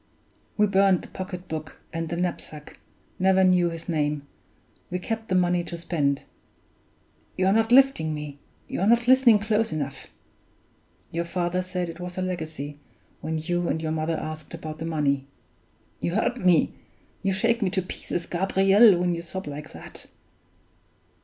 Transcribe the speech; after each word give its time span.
We 0.57 0.65
burned 0.65 1.03
the 1.03 1.09
pocket 1.09 1.47
book 1.47 1.79
and 1.93 2.09
the 2.09 2.15
knapsack 2.17 2.79
never 3.19 3.43
knew 3.43 3.69
his 3.69 3.87
name 3.87 4.25
we 4.89 4.97
kept 4.97 5.27
the 5.27 5.35
money 5.35 5.63
to 5.65 5.77
spend. 5.77 6.23
(You're 7.37 7.53
not 7.53 7.71
lifting 7.71 8.11
me; 8.15 8.39
you're 8.67 8.87
not 8.87 9.07
listening 9.07 9.37
close 9.37 9.71
enough!) 9.71 10.07
Your 11.11 11.25
father 11.25 11.61
said 11.61 11.87
it 11.87 11.99
was 11.99 12.17
a 12.17 12.23
legacy, 12.23 12.79
when 13.19 13.37
you 13.37 13.67
and 13.67 13.79
your 13.79 13.91
mother 13.91 14.17
asked 14.19 14.55
about 14.55 14.79
the 14.79 14.85
money. 14.85 15.27
(You 15.99 16.15
hurt 16.15 16.39
me, 16.43 16.73
you 17.21 17.31
shake 17.31 17.61
me 17.61 17.69
to 17.69 17.83
pieces, 17.83 18.25
Gabriel, 18.25 18.97
when 18.99 19.13
you 19.13 19.21
sob 19.21 19.45
like 19.45 19.71
that.) 19.71 20.07